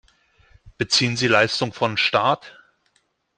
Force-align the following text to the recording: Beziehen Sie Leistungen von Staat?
Beziehen 0.79 1.15
Sie 1.15 1.27
Leistungen 1.27 1.73
von 1.73 1.95
Staat? 1.95 2.57